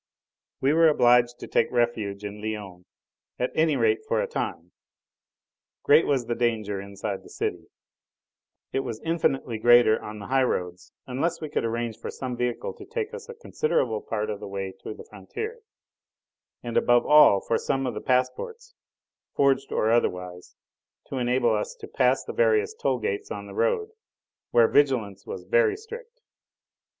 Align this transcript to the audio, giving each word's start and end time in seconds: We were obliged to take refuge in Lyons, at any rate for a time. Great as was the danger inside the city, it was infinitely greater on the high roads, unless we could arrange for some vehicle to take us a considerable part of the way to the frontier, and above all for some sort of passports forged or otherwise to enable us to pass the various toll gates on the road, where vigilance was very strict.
We 0.61 0.73
were 0.73 0.87
obliged 0.87 1.37
to 1.41 1.47
take 1.47 1.69
refuge 1.69 2.25
in 2.25 2.41
Lyons, 2.41 2.87
at 3.37 3.51
any 3.53 3.75
rate 3.75 4.03
for 4.07 4.19
a 4.19 4.25
time. 4.25 4.71
Great 5.83 6.05
as 6.05 6.09
was 6.09 6.25
the 6.25 6.33
danger 6.33 6.81
inside 6.81 7.21
the 7.21 7.29
city, 7.29 7.67
it 8.73 8.79
was 8.79 8.99
infinitely 9.01 9.59
greater 9.59 10.01
on 10.03 10.17
the 10.17 10.25
high 10.25 10.41
roads, 10.41 10.91
unless 11.05 11.39
we 11.39 11.49
could 11.49 11.63
arrange 11.63 11.99
for 11.99 12.09
some 12.09 12.35
vehicle 12.35 12.73
to 12.77 12.83
take 12.87 13.13
us 13.13 13.29
a 13.29 13.35
considerable 13.35 14.01
part 14.01 14.31
of 14.31 14.39
the 14.39 14.47
way 14.47 14.73
to 14.81 14.95
the 14.95 15.05
frontier, 15.07 15.59
and 16.63 16.77
above 16.77 17.05
all 17.05 17.39
for 17.39 17.59
some 17.59 17.83
sort 17.85 17.95
of 17.95 18.03
passports 18.03 18.73
forged 19.35 19.71
or 19.71 19.91
otherwise 19.91 20.55
to 21.09 21.19
enable 21.19 21.53
us 21.53 21.75
to 21.75 21.87
pass 21.87 22.23
the 22.23 22.33
various 22.33 22.73
toll 22.73 22.97
gates 22.97 23.29
on 23.29 23.45
the 23.45 23.53
road, 23.53 23.91
where 24.49 24.67
vigilance 24.67 25.27
was 25.27 25.43
very 25.43 25.77
strict. 25.77 26.21